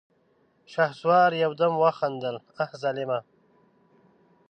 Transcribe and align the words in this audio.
شهسوار 0.73 1.31
يودم 1.43 1.73
وخندل: 1.83 2.35
اه 2.61 2.71
ظالمه! 2.81 3.19